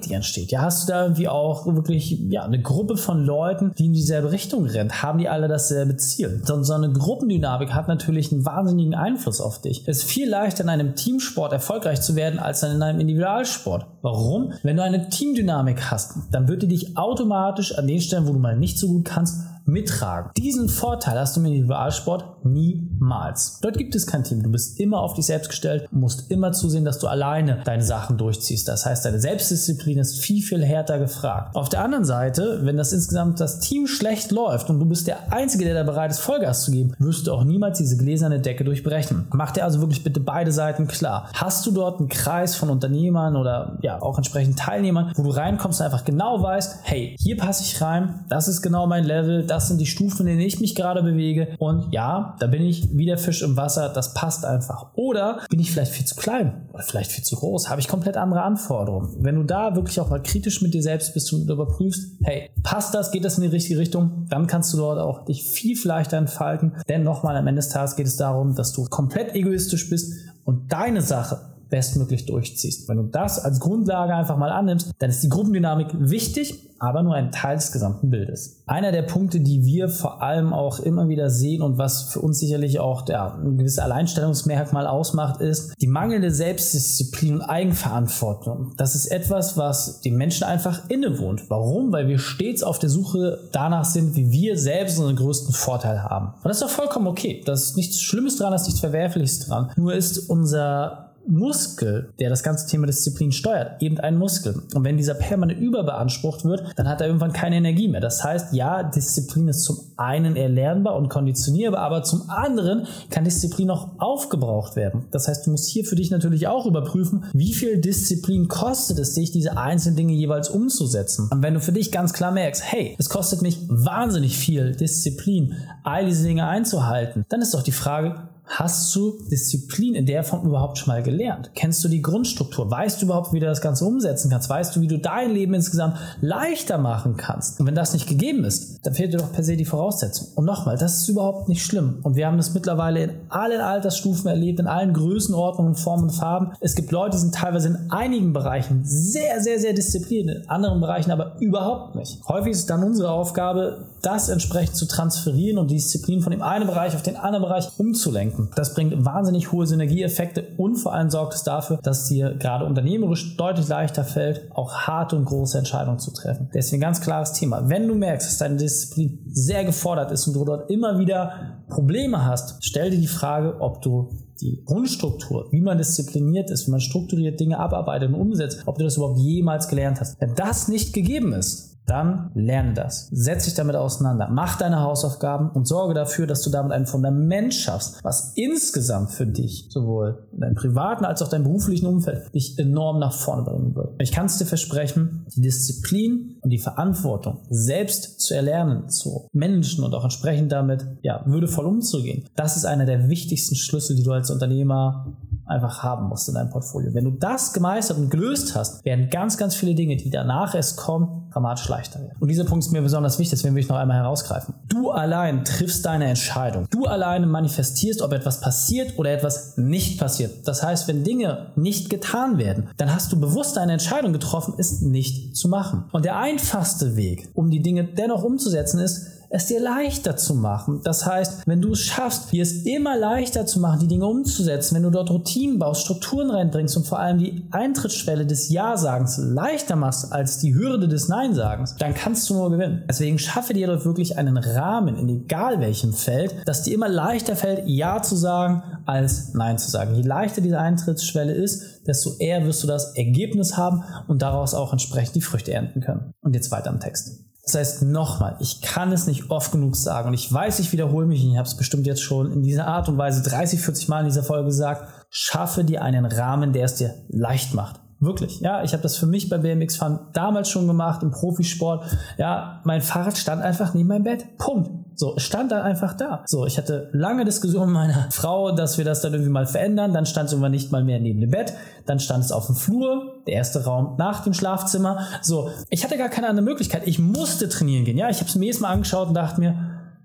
Die 0.00 0.14
entsteht? 0.14 0.50
Ja, 0.50 0.62
hast 0.62 0.88
du 0.88 0.92
da 0.92 1.02
irgendwie 1.02 1.28
auch 1.28 1.66
wirklich 1.66 2.18
ja, 2.28 2.42
eine 2.42 2.60
Gruppe 2.60 2.96
von 2.96 3.24
Leuten, 3.24 3.72
die 3.78 3.86
in 3.86 3.92
dieselbe 3.92 4.32
Richtung 4.32 4.66
rennt? 4.66 5.02
Haben 5.02 5.18
die 5.18 5.28
alle 5.28 5.48
dasselbe 5.48 5.96
Ziel? 5.96 6.40
So, 6.44 6.62
so 6.62 6.74
eine 6.74 6.90
Gruppendynamik 6.92 7.74
hat 7.74 7.88
natürlich 7.88 8.32
einen 8.32 8.44
wahnsinnigen 8.44 8.94
Einfluss 8.94 9.40
auf 9.40 9.60
dich. 9.60 9.82
Es 9.86 9.98
ist 9.98 10.10
viel 10.10 10.28
leichter 10.28 10.64
in 10.64 10.70
einem 10.70 10.94
Teamsport 10.94 11.52
erfolgreich 11.52 12.00
zu 12.00 12.16
werden 12.16 12.38
als 12.38 12.62
in 12.62 12.82
einem 12.82 13.00
Individualsport. 13.00 13.86
Warum? 14.02 14.52
Wenn 14.62 14.76
du 14.76 14.82
eine 14.82 15.08
Teamdynamik 15.08 15.90
hast, 15.90 16.14
dann 16.30 16.48
wird 16.48 16.62
die 16.62 16.68
dich 16.68 16.96
automatisch 16.96 17.76
an 17.76 17.86
den 17.86 18.00
Stellen, 18.00 18.26
wo 18.26 18.32
du 18.32 18.38
mal 18.38 18.56
nicht 18.56 18.78
so 18.78 18.88
gut 18.88 19.04
kannst, 19.04 19.42
mittragen. 19.64 20.30
Diesen 20.36 20.68
Vorteil 20.68 21.18
hast 21.18 21.36
du 21.36 21.40
im 21.40 21.46
Individualsport 21.46 22.44
niemals. 22.44 23.58
Dort 23.60 23.76
gibt 23.76 23.94
es 23.94 24.06
kein 24.06 24.24
Team. 24.24 24.42
Du 24.42 24.50
bist 24.50 24.80
immer 24.80 25.00
auf 25.00 25.14
dich 25.14 25.26
selbst 25.26 25.48
gestellt, 25.48 25.88
musst 25.92 26.30
immer 26.30 26.52
zusehen, 26.52 26.84
dass 26.84 26.98
du 26.98 27.06
alleine 27.06 27.62
deine 27.64 27.82
Sachen 27.82 28.18
durchziehst. 28.18 28.68
Das 28.68 28.86
heißt, 28.86 29.04
deine 29.04 29.20
Selbstdisziplin 29.20 29.98
ist 29.98 30.20
viel, 30.20 30.42
viel 30.42 30.64
härter 30.64 30.98
gefragt. 30.98 31.54
Auf 31.56 31.68
der 31.68 31.84
anderen 31.84 32.04
Seite, 32.04 32.60
wenn 32.62 32.76
das 32.76 32.92
insgesamt 32.92 33.40
das 33.40 33.60
Team 33.60 33.86
schlecht 33.86 34.30
läuft 34.30 34.70
und 34.70 34.80
du 34.80 34.86
bist 34.86 35.06
der 35.06 35.32
Einzige, 35.32 35.64
der 35.64 35.74
da 35.74 35.82
bereit 35.82 36.10
ist, 36.10 36.20
Vollgas 36.20 36.64
zu 36.64 36.72
geben, 36.72 36.94
wirst 36.98 37.26
du 37.26 37.32
auch 37.32 37.44
niemals 37.44 37.78
diese 37.78 37.96
gläserne 37.96 38.40
Decke 38.40 38.64
durchbrechen. 38.64 39.28
Mach 39.32 39.50
dir 39.50 39.64
also 39.64 39.80
wirklich 39.80 40.02
bitte 40.02 40.20
beide 40.20 40.52
Seiten 40.52 40.86
klar. 40.86 41.28
Hast 41.34 41.66
du 41.66 41.70
dort 41.70 42.00
einen 42.00 42.08
Kreis 42.08 42.54
von 42.56 42.70
Unternehmern 42.70 43.36
oder 43.36 43.78
ja 43.82 44.00
auch 44.00 44.16
entsprechend 44.16 44.58
Teilnehmern, 44.58 45.12
wo 45.16 45.22
du 45.22 45.30
reinkommst 45.30 45.80
und 45.80 45.86
einfach 45.86 46.04
genau 46.04 46.42
weißt, 46.42 46.80
hey, 46.82 47.16
hier 47.18 47.36
passe 47.36 47.62
ich 47.64 47.80
rein, 47.80 48.24
das 48.28 48.48
ist 48.48 48.62
genau 48.62 48.86
mein 48.86 49.04
Level, 49.04 49.44
das 49.50 49.68
sind 49.68 49.80
die 49.80 49.86
Stufen, 49.86 50.26
in 50.26 50.38
denen 50.38 50.46
ich 50.46 50.60
mich 50.60 50.74
gerade 50.74 51.02
bewege 51.02 51.56
und 51.58 51.92
ja, 51.92 52.36
da 52.38 52.46
bin 52.46 52.62
ich 52.62 52.96
wie 52.96 53.06
der 53.06 53.18
Fisch 53.18 53.42
im 53.42 53.56
Wasser, 53.56 53.88
das 53.88 54.14
passt 54.14 54.44
einfach. 54.44 54.94
Oder 54.94 55.40
bin 55.50 55.58
ich 55.60 55.72
vielleicht 55.72 55.92
viel 55.92 56.06
zu 56.06 56.14
klein 56.14 56.68
oder 56.72 56.82
vielleicht 56.82 57.10
viel 57.10 57.24
zu 57.24 57.36
groß, 57.36 57.68
habe 57.68 57.80
ich 57.80 57.88
komplett 57.88 58.16
andere 58.16 58.42
Anforderungen. 58.42 59.16
Wenn 59.18 59.34
du 59.34 59.42
da 59.42 59.74
wirklich 59.74 59.98
auch 60.00 60.08
mal 60.08 60.22
kritisch 60.22 60.62
mit 60.62 60.74
dir 60.74 60.82
selbst 60.82 61.14
bist 61.14 61.32
und 61.32 61.48
überprüfst, 61.48 62.18
hey, 62.22 62.50
passt 62.62 62.94
das, 62.94 63.10
geht 63.10 63.24
das 63.24 63.38
in 63.38 63.42
die 63.42 63.48
richtige 63.48 63.78
Richtung, 63.78 64.26
dann 64.28 64.46
kannst 64.46 64.72
du 64.72 64.76
dort 64.76 64.98
auch 64.98 65.24
dich 65.24 65.42
viel 65.44 65.76
leichter 65.84 66.16
entfalten. 66.16 66.72
Denn 66.88 67.02
nochmal 67.02 67.36
am 67.36 67.46
Ende 67.46 67.60
des 67.60 67.70
Tages 67.70 67.96
geht 67.96 68.06
es 68.06 68.16
darum, 68.16 68.54
dass 68.54 68.72
du 68.72 68.84
komplett 68.84 69.34
egoistisch 69.34 69.88
bist 69.88 70.12
und 70.44 70.72
deine 70.72 71.02
Sache 71.02 71.50
bestmöglich 71.70 72.26
durchziehst. 72.26 72.88
Wenn 72.88 72.98
du 72.98 73.04
das 73.04 73.38
als 73.38 73.60
Grundlage 73.60 74.14
einfach 74.14 74.36
mal 74.36 74.50
annimmst, 74.50 74.90
dann 74.98 75.10
ist 75.10 75.22
die 75.22 75.28
Gruppendynamik 75.28 75.88
wichtig, 75.98 76.70
aber 76.80 77.02
nur 77.02 77.14
ein 77.14 77.30
Teil 77.30 77.56
des 77.56 77.72
gesamten 77.72 78.10
Bildes. 78.10 78.62
Einer 78.66 78.90
der 78.90 79.02
Punkte, 79.02 79.40
die 79.40 79.64
wir 79.66 79.90
vor 79.90 80.22
allem 80.22 80.54
auch 80.54 80.80
immer 80.80 81.08
wieder 81.08 81.28
sehen 81.28 81.60
und 81.60 81.76
was 81.76 82.04
für 82.04 82.20
uns 82.20 82.38
sicherlich 82.38 82.80
auch 82.80 83.02
der, 83.02 83.34
ein 83.34 83.58
gewisses 83.58 83.78
Alleinstellungsmerkmal 83.78 84.86
ausmacht, 84.86 85.42
ist 85.42 85.74
die 85.80 85.86
mangelnde 85.86 86.30
Selbstdisziplin 86.30 87.34
und 87.34 87.42
Eigenverantwortung. 87.42 88.72
Das 88.78 88.94
ist 88.94 89.06
etwas, 89.06 89.58
was 89.58 90.00
den 90.00 90.16
Menschen 90.16 90.44
einfach 90.44 90.88
innewohnt. 90.88 91.50
Warum? 91.50 91.92
Weil 91.92 92.08
wir 92.08 92.18
stets 92.18 92.62
auf 92.62 92.78
der 92.78 92.88
Suche 92.88 93.38
danach 93.52 93.84
sind, 93.84 94.16
wie 94.16 94.30
wir 94.30 94.56
selbst 94.56 94.98
unseren 94.98 95.16
größten 95.16 95.52
Vorteil 95.52 96.02
haben. 96.02 96.28
Und 96.28 96.46
das 96.46 96.56
ist 96.56 96.62
doch 96.62 96.70
vollkommen 96.70 97.08
okay. 97.08 97.42
Das 97.44 97.64
ist 97.64 97.76
nichts 97.76 98.00
Schlimmes 98.00 98.36
dran, 98.36 98.52
das 98.52 98.62
ist 98.62 98.68
nichts 98.68 98.80
Verwerfliches 98.80 99.40
dran. 99.40 99.70
Nur 99.76 99.92
ist 99.92 100.30
unser 100.30 101.09
Muskel, 101.26 102.12
der 102.18 102.30
das 102.30 102.42
ganze 102.42 102.66
Thema 102.66 102.86
Disziplin 102.86 103.32
steuert, 103.32 103.82
eben 103.82 103.98
ein 103.98 104.16
Muskel. 104.16 104.62
Und 104.74 104.84
wenn 104.84 104.96
dieser 104.96 105.14
permanent 105.14 105.60
überbeansprucht 105.60 106.44
wird, 106.44 106.64
dann 106.76 106.88
hat 106.88 107.00
er 107.00 107.06
irgendwann 107.06 107.32
keine 107.32 107.56
Energie 107.56 107.88
mehr. 107.88 108.00
Das 108.00 108.24
heißt, 108.24 108.52
ja, 108.52 108.82
Disziplin 108.82 109.48
ist 109.48 109.62
zum 109.62 109.78
einen 109.96 110.36
erlernbar 110.36 110.96
und 110.96 111.08
konditionierbar, 111.08 111.80
aber 111.80 112.02
zum 112.02 112.28
anderen 112.28 112.86
kann 113.10 113.24
Disziplin 113.24 113.70
auch 113.70 113.90
aufgebraucht 113.98 114.76
werden. 114.76 115.04
Das 115.10 115.28
heißt, 115.28 115.46
du 115.46 115.50
musst 115.50 115.68
hier 115.68 115.84
für 115.84 115.96
dich 115.96 116.10
natürlich 116.10 116.48
auch 116.48 116.66
überprüfen, 116.66 117.24
wie 117.32 117.52
viel 117.52 117.80
Disziplin 117.80 118.48
kostet 118.48 118.98
es 118.98 119.14
dich, 119.14 119.30
diese 119.30 119.56
einzelnen 119.56 119.96
Dinge 119.96 120.14
jeweils 120.14 120.48
umzusetzen. 120.48 121.28
Und 121.30 121.42
wenn 121.42 121.54
du 121.54 121.60
für 121.60 121.72
dich 121.72 121.92
ganz 121.92 122.12
klar 122.12 122.32
merkst, 122.32 122.62
hey, 122.64 122.96
es 122.98 123.08
kostet 123.08 123.42
mich 123.42 123.58
wahnsinnig 123.68 124.36
viel 124.36 124.74
Disziplin, 124.74 125.54
all 125.84 126.06
diese 126.06 126.24
Dinge 126.24 126.46
einzuhalten, 126.46 127.24
dann 127.28 127.42
ist 127.42 127.54
doch 127.54 127.62
die 127.62 127.72
Frage, 127.72 128.28
Hast 128.52 128.94
du 128.96 129.16
Disziplin 129.30 129.94
in 129.94 130.06
der 130.06 130.24
Form 130.24 130.44
überhaupt 130.44 130.76
schon 130.76 130.88
mal 130.88 131.04
gelernt? 131.04 131.52
Kennst 131.54 131.84
du 131.84 131.88
die 131.88 132.02
Grundstruktur? 132.02 132.68
Weißt 132.68 133.00
du 133.00 133.06
überhaupt, 133.06 133.32
wie 133.32 133.38
du 133.38 133.46
das 133.46 133.60
Ganze 133.60 133.84
umsetzen 133.84 134.28
kannst? 134.28 134.50
Weißt 134.50 134.74
du, 134.74 134.80
wie 134.80 134.88
du 134.88 134.98
dein 134.98 135.30
Leben 135.30 135.54
insgesamt 135.54 135.96
leichter 136.20 136.76
machen 136.76 137.16
kannst? 137.16 137.60
Und 137.60 137.66
wenn 137.66 137.76
das 137.76 137.92
nicht 137.92 138.08
gegeben 138.08 138.42
ist, 138.42 138.84
dann 138.84 138.94
fehlt 138.94 139.12
dir 139.12 139.18
doch 139.18 139.32
per 139.32 139.44
se 139.44 139.56
die 139.56 139.64
Voraussetzung. 139.64 140.28
Und 140.34 140.46
nochmal, 140.46 140.76
das 140.76 140.96
ist 140.96 141.08
überhaupt 141.08 141.48
nicht 141.48 141.64
schlimm. 141.64 142.00
Und 142.02 142.16
wir 142.16 142.26
haben 142.26 142.38
das 142.38 142.52
mittlerweile 142.52 143.04
in 143.04 143.10
allen 143.28 143.60
Altersstufen 143.60 144.26
erlebt, 144.26 144.58
in 144.58 144.66
allen 144.66 144.94
Größenordnungen, 144.94 145.76
Formen 145.76 146.04
und 146.04 146.10
Farben. 146.10 146.50
Es 146.60 146.74
gibt 146.74 146.90
Leute, 146.90 147.12
die 147.12 147.20
sind 147.20 147.36
teilweise 147.36 147.68
in 147.68 147.90
einigen 147.92 148.32
Bereichen 148.32 148.82
sehr, 148.84 149.40
sehr, 149.40 149.60
sehr 149.60 149.74
diszipliniert, 149.74 150.42
in 150.42 150.50
anderen 150.50 150.80
Bereichen 150.80 151.12
aber 151.12 151.36
überhaupt 151.38 151.94
nicht. 151.94 152.18
Häufig 152.26 152.50
ist 152.50 152.58
es 152.58 152.66
dann 152.66 152.82
unsere 152.82 153.12
Aufgabe, 153.12 153.86
das 154.02 154.28
entsprechend 154.28 154.74
zu 154.74 154.86
transferieren 154.86 155.58
und 155.58 155.70
die 155.70 155.76
Disziplin 155.76 156.20
von 156.20 156.32
dem 156.32 156.42
einen 156.42 156.66
Bereich 156.66 156.96
auf 156.96 157.02
den 157.02 157.16
anderen 157.16 157.44
Bereich 157.44 157.68
umzulenken 157.78 158.39
denken. 158.40 158.54
Das 158.56 158.74
bringt 158.74 159.04
wahnsinnig 159.04 159.52
hohe 159.52 159.66
Synergieeffekte 159.66 160.48
und 160.56 160.76
vor 160.76 160.94
allem 160.94 161.10
sorgt 161.10 161.34
es 161.34 161.42
dafür, 161.42 161.78
dass 161.82 162.08
dir 162.08 162.34
gerade 162.34 162.64
unternehmerisch 162.64 163.36
deutlich 163.36 163.68
leichter 163.68 164.04
fällt, 164.04 164.50
auch 164.52 164.72
harte 164.74 165.16
und 165.16 165.24
große 165.24 165.58
Entscheidungen 165.58 165.98
zu 165.98 166.12
treffen. 166.12 166.50
Deswegen 166.54 166.80
ganz 166.80 167.00
klares 167.00 167.32
Thema. 167.32 167.68
Wenn 167.68 167.86
du 167.88 167.94
merkst, 167.94 168.26
dass 168.26 168.38
deine 168.38 168.56
Disziplin 168.56 169.20
sehr 169.32 169.64
gefordert 169.64 170.10
ist 170.12 170.26
und 170.26 170.34
du 170.34 170.44
dort 170.44 170.70
immer 170.70 170.98
wieder 170.98 171.62
Probleme 171.68 172.24
hast, 172.24 172.56
stell 172.60 172.90
dir 172.90 172.98
die 172.98 173.06
Frage, 173.06 173.60
ob 173.60 173.82
du 173.82 174.10
die 174.40 174.62
Grundstruktur, 174.64 175.48
wie 175.50 175.60
man 175.60 175.76
diszipliniert 175.76 176.50
ist, 176.50 176.66
wie 176.66 176.70
man 176.70 176.80
strukturiert 176.80 177.38
Dinge 177.38 177.58
abarbeitet 177.58 178.08
und 178.08 178.14
umsetzt, 178.14 178.62
ob 178.66 178.78
du 178.78 178.84
das 178.84 178.96
überhaupt 178.96 179.18
jemals 179.18 179.68
gelernt 179.68 180.00
hast. 180.00 180.18
Wenn 180.20 180.34
das 180.34 180.68
nicht 180.68 180.94
gegeben 180.94 181.34
ist, 181.34 181.69
dann 181.86 182.30
lerne 182.34 182.74
das. 182.74 183.08
Setz 183.12 183.44
dich 183.44 183.54
damit 183.54 183.74
auseinander. 183.76 184.28
Mach 184.30 184.56
deine 184.58 184.80
Hausaufgaben 184.80 185.50
und 185.50 185.66
sorge 185.66 185.94
dafür, 185.94 186.26
dass 186.26 186.42
du 186.42 186.50
damit 186.50 186.72
ein 186.72 186.86
Fundament 186.86 187.52
schaffst, 187.54 187.98
was 188.04 188.32
insgesamt 188.36 189.10
für 189.10 189.26
dich, 189.26 189.66
sowohl 189.70 190.28
in 190.32 190.40
deinem 190.40 190.54
privaten 190.54 191.04
als 191.04 191.20
auch 191.22 191.28
deinem 191.28 191.44
beruflichen 191.44 191.86
Umfeld, 191.86 192.32
dich 192.34 192.58
enorm 192.58 192.98
nach 192.98 193.12
vorne 193.12 193.42
bringen 193.42 193.74
wird. 193.74 194.00
Ich 194.00 194.12
kann 194.12 194.26
es 194.26 194.38
dir 194.38 194.46
versprechen, 194.46 195.26
die 195.34 195.40
Disziplin 195.40 196.36
und 196.42 196.50
die 196.50 196.58
Verantwortung, 196.58 197.38
selbst 197.50 198.20
zu 198.20 198.34
erlernen, 198.34 198.88
zu 198.88 199.28
managen 199.32 199.84
und 199.84 199.94
auch 199.94 200.04
entsprechend 200.04 200.52
damit, 200.52 200.86
ja, 201.02 201.22
würdevoll 201.26 201.66
umzugehen, 201.66 202.24
das 202.36 202.56
ist 202.56 202.64
einer 202.64 202.86
der 202.86 203.08
wichtigsten 203.08 203.56
Schlüssel, 203.56 203.96
die 203.96 204.02
du 204.02 204.12
als 204.12 204.30
Unternehmer 204.30 205.16
einfach 205.50 205.82
haben 205.82 206.08
musst 206.08 206.28
in 206.28 206.34
deinem 206.34 206.50
Portfolio. 206.50 206.94
Wenn 206.94 207.04
du 207.04 207.10
das 207.10 207.52
gemeistert 207.52 207.98
und 207.98 208.10
gelöst 208.10 208.54
hast, 208.54 208.84
werden 208.84 209.10
ganz, 209.10 209.36
ganz 209.36 209.54
viele 209.54 209.74
Dinge, 209.74 209.96
die 209.96 210.10
danach 210.10 210.54
erst 210.54 210.76
kommen, 210.76 211.28
dramatisch 211.32 211.68
leichter 211.68 212.00
werden. 212.00 212.16
Und 212.18 212.28
dieser 212.28 212.44
Punkt 212.44 212.64
ist 212.64 212.72
mir 212.72 212.82
besonders 212.82 213.18
wichtig, 213.18 213.38
deswegen 213.38 213.54
will 213.54 213.62
ich 213.62 213.68
noch 213.68 213.76
einmal 213.76 213.98
herausgreifen. 213.98 214.54
Du 214.68 214.90
allein 214.90 215.44
triffst 215.44 215.84
deine 215.86 216.06
Entscheidung. 216.06 216.66
Du 216.70 216.86
alleine 216.86 217.26
manifestierst, 217.26 218.02
ob 218.02 218.12
etwas 218.12 218.40
passiert 218.40 218.98
oder 218.98 219.12
etwas 219.12 219.56
nicht 219.56 219.98
passiert. 219.98 220.46
Das 220.48 220.62
heißt, 220.62 220.88
wenn 220.88 221.04
Dinge 221.04 221.52
nicht 221.56 221.90
getan 221.90 222.38
werden, 222.38 222.68
dann 222.76 222.94
hast 222.94 223.12
du 223.12 223.20
bewusst 223.20 223.58
eine 223.58 223.72
Entscheidung 223.72 224.12
getroffen, 224.12 224.54
es 224.58 224.80
nicht 224.80 225.36
zu 225.36 225.48
machen. 225.48 225.84
Und 225.92 226.04
der 226.04 226.16
einfachste 226.16 226.96
Weg, 226.96 227.28
um 227.34 227.50
die 227.50 227.62
Dinge 227.62 227.84
dennoch 227.84 228.22
umzusetzen, 228.22 228.80
ist, 228.80 229.19
es 229.30 229.46
dir 229.46 229.60
leichter 229.60 230.16
zu 230.16 230.34
machen. 230.34 230.80
Das 230.82 231.06
heißt, 231.06 231.46
wenn 231.46 231.62
du 231.62 231.72
es 231.72 231.80
schaffst, 231.80 232.32
dir 232.32 232.42
es 232.42 232.64
immer 232.64 232.98
leichter 232.98 233.46
zu 233.46 233.60
machen, 233.60 233.78
die 233.80 233.88
Dinge 233.88 234.06
umzusetzen, 234.06 234.74
wenn 234.74 234.82
du 234.82 234.90
dort 234.90 235.10
Routinen 235.10 235.58
baust, 235.58 235.82
Strukturen 235.82 236.30
reinbringst 236.30 236.76
und 236.76 236.86
vor 236.86 236.98
allem 236.98 237.18
die 237.18 237.46
Eintrittsschwelle 237.52 238.26
des 238.26 238.48
Ja-Sagens 238.48 239.18
leichter 239.18 239.76
machst 239.76 240.12
als 240.12 240.38
die 240.38 240.54
Hürde 240.54 240.88
des 240.88 241.08
Nein-Sagens, 241.08 241.76
dann 241.76 241.94
kannst 241.94 242.28
du 242.28 242.34
nur 242.34 242.50
gewinnen. 242.50 242.82
Deswegen 242.88 243.18
schaffe 243.18 243.54
dir 243.54 243.68
dort 243.68 243.84
wirklich 243.84 244.18
einen 244.18 244.36
Rahmen, 244.36 244.96
in 244.96 245.08
egal 245.08 245.60
welchem 245.60 245.92
Feld, 245.92 246.34
dass 246.46 246.64
dir 246.64 246.74
immer 246.74 246.88
leichter 246.88 247.36
fällt, 247.36 247.68
Ja 247.68 248.02
zu 248.02 248.16
sagen 248.16 248.62
als 248.86 249.32
Nein 249.34 249.58
zu 249.58 249.70
sagen. 249.70 249.94
Je 249.94 250.02
leichter 250.02 250.40
diese 250.40 250.58
Eintrittsschwelle 250.58 251.32
ist, 251.32 251.86
desto 251.86 252.16
eher 252.18 252.44
wirst 252.44 252.64
du 252.64 252.66
das 252.66 252.96
Ergebnis 252.96 253.56
haben 253.56 253.84
und 254.08 254.22
daraus 254.22 254.54
auch 254.54 254.72
entsprechend 254.72 255.14
die 255.14 255.20
Früchte 255.20 255.52
ernten 255.52 255.80
können. 255.80 256.12
Und 256.20 256.34
jetzt 256.34 256.50
weiter 256.50 256.70
am 256.70 256.80
Text. 256.80 257.29
Das 257.52 257.58
heißt, 257.58 257.82
nochmal, 257.82 258.36
ich 258.38 258.60
kann 258.60 258.92
es 258.92 259.08
nicht 259.08 259.30
oft 259.30 259.50
genug 259.50 259.74
sagen 259.74 260.08
und 260.08 260.14
ich 260.14 260.32
weiß, 260.32 260.60
ich 260.60 260.70
wiederhole 260.70 261.06
mich, 261.06 261.24
ich 261.24 261.36
habe 261.36 261.48
es 261.48 261.56
bestimmt 261.56 261.84
jetzt 261.84 262.02
schon 262.02 262.30
in 262.30 262.42
dieser 262.42 262.68
Art 262.68 262.88
und 262.88 262.96
Weise 262.96 263.28
30, 263.28 263.60
40 263.60 263.88
Mal 263.88 264.00
in 264.00 264.06
dieser 264.06 264.22
Folge 264.22 264.44
gesagt, 264.44 264.88
schaffe 265.10 265.64
dir 265.64 265.82
einen 265.82 266.04
Rahmen, 266.04 266.52
der 266.52 266.66
es 266.66 266.76
dir 266.76 266.94
leicht 267.08 267.54
macht. 267.54 267.80
Wirklich, 267.98 268.40
ja, 268.40 268.62
ich 268.62 268.72
habe 268.72 268.82
das 268.84 268.96
für 268.96 269.06
mich 269.06 269.28
bei 269.28 269.38
BMX 269.38 269.76
Fahren 269.76 269.98
damals 270.12 270.48
schon 270.48 270.68
gemacht 270.68 271.02
im 271.02 271.10
Profisport. 271.10 271.84
Ja, 272.18 272.60
mein 272.64 272.82
Fahrrad 272.82 273.18
stand 273.18 273.42
einfach 273.42 273.74
neben 273.74 273.88
meinem 273.88 274.04
Bett. 274.04 274.38
Punkt. 274.38 274.70
So, 275.00 275.14
stand 275.16 275.50
dann 275.50 275.62
einfach 275.62 275.94
da. 275.94 276.24
So, 276.26 276.44
ich 276.44 276.58
hatte 276.58 276.90
lange 276.92 277.24
Diskussionen 277.24 277.72
mit 277.72 277.74
meiner 277.74 278.08
Frau, 278.10 278.52
dass 278.52 278.76
wir 278.76 278.84
das 278.84 279.00
dann 279.00 279.14
irgendwie 279.14 279.30
mal 279.30 279.46
verändern. 279.46 279.94
Dann 279.94 280.04
stand 280.04 280.26
es 280.26 280.34
irgendwann 280.34 280.52
nicht 280.52 280.72
mal 280.72 280.84
mehr 280.84 281.00
neben 281.00 281.22
dem 281.22 281.30
Bett. 281.30 281.54
Dann 281.86 282.00
stand 282.00 282.22
es 282.22 282.32
auf 282.32 282.44
dem 282.44 282.54
Flur, 282.54 283.22
der 283.26 283.32
erste 283.32 283.64
Raum 283.64 283.94
nach 283.96 284.22
dem 284.24 284.34
Schlafzimmer. 284.34 285.06
So, 285.22 285.48
ich 285.70 285.84
hatte 285.84 285.96
gar 285.96 286.10
keine 286.10 286.28
andere 286.28 286.44
Möglichkeit. 286.44 286.82
Ich 286.84 286.98
musste 286.98 287.48
trainieren 287.48 287.86
gehen. 287.86 287.96
Ja, 287.96 288.10
ich 288.10 288.18
habe 288.18 288.28
es 288.28 288.34
mir 288.34 288.44
jedes 288.44 288.60
Mal 288.60 288.68
angeschaut 288.68 289.08
und 289.08 289.14
dachte 289.14 289.40
mir, 289.40 289.54